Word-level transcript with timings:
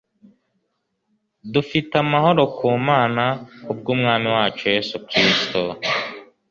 dufite 1.53 1.93
amahoro 2.03 2.43
ku 2.57 2.67
Mana, 2.87 3.23
kubw'Umwami 3.63 4.27
wacu 4.35 4.63
Yesu 4.73 4.95
Kristo." 5.07 5.59